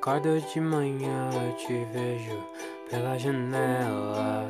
acordo 0.00 0.40
de 0.40 0.60
manhã, 0.62 1.28
eu 1.30 1.56
te 1.56 1.84
vejo 1.92 2.42
pela 2.88 3.18
janela. 3.18 4.48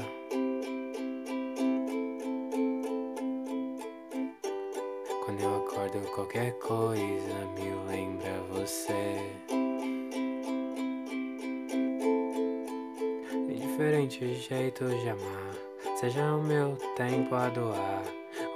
Quando 5.25 5.41
eu 5.41 5.57
acordo, 5.57 5.99
qualquer 6.15 6.53
coisa 6.61 7.35
me 7.57 7.73
lembra 7.89 8.41
você. 8.53 9.19
É 13.49 13.53
diferente 13.53 14.35
jeito 14.35 14.85
de 14.85 15.09
amar, 15.09 15.55
seja 15.97 16.33
o 16.33 16.41
meu 16.41 16.77
tempo 16.95 17.35
a 17.35 17.49
doar, 17.49 18.05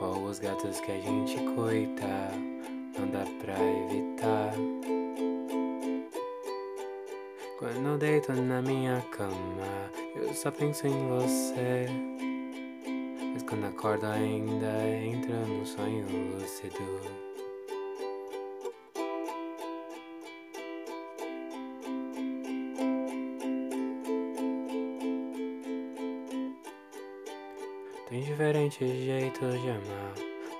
ou 0.00 0.26
os 0.26 0.38
gatos 0.38 0.78
que 0.78 0.92
a 0.92 1.00
gente 1.00 1.38
cuida, 1.56 2.30
não 2.96 3.08
dá 3.08 3.24
pra 3.42 3.56
evitar. 3.60 4.43
Eu 7.94 7.98
deito 7.98 8.32
na 8.32 8.60
minha 8.60 9.00
cama, 9.12 9.88
eu 10.16 10.34
só 10.34 10.50
penso 10.50 10.84
em 10.84 11.08
você. 11.08 11.86
Mas 13.32 13.42
quando 13.44 13.66
acordo 13.66 14.06
ainda 14.06 14.66
entro 14.88 15.32
num 15.46 15.64
sonho 15.64 16.04
lúcido. 16.10 17.00
Tem 28.08 28.22
diferentes 28.22 28.78
jeitos 28.78 29.62
de 29.62 29.70
amar, 29.70 30.14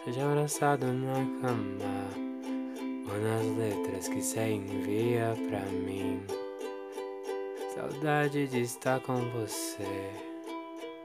seja 0.04 0.24
abraçado 0.24 0.86
na 0.86 1.14
cama 1.40 2.34
ou 3.08 3.20
nas 3.20 3.58
letras 3.58 4.06
que 4.06 4.22
você 4.22 4.52
envia 4.52 5.34
pra 5.48 5.60
mim. 5.66 6.43
Saudade 7.74 8.46
de 8.46 8.60
estar 8.60 9.00
com 9.00 9.16
você 9.30 9.82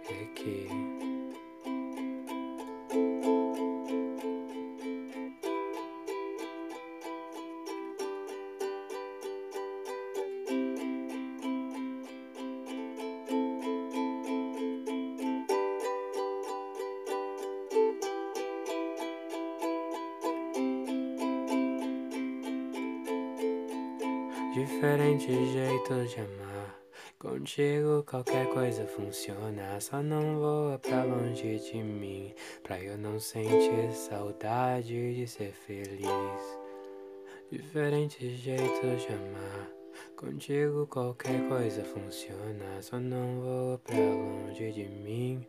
aqui. 0.08 0.68
Diferentes 24.54 25.52
jeitos 25.52 26.12
de 26.12 26.20
amar. 26.20 26.49
Contigo 27.20 28.02
qualquer 28.04 28.48
coisa 28.54 28.88
funciona. 28.88 29.78
Só 29.82 30.02
não 30.02 30.40
voa 30.40 30.80
pra 30.80 31.04
longe 31.04 31.60
de 31.60 31.84
mim. 31.84 32.34
Pra 32.64 32.80
eu 32.80 32.98
não 32.98 33.20
sentir 33.20 33.92
saudade 33.92 35.16
de 35.16 35.28
ser 35.28 35.52
feliz. 35.52 36.58
Diferentes 37.52 38.38
jeitos 38.38 39.02
de 39.02 39.12
amar. 39.12 39.70
Contigo 40.16 40.88
qualquer 40.88 41.46
coisa 41.50 41.84
funciona. 41.84 42.82
Só 42.82 42.98
não 42.98 43.42
voa 43.42 43.78
pra 43.80 43.98
longe 43.98 44.72
de 44.72 44.88
mim. 44.88 45.46